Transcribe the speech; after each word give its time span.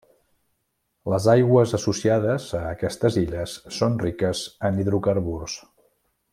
Les 1.13 1.27
Aigües 1.33 1.73
associades 1.79 2.47
a 2.61 2.63
aquestes 2.71 3.19
illes 3.25 3.55
són 3.77 4.01
riques 4.07 4.43
en 4.71 4.81
hidrocarburs. 4.85 5.63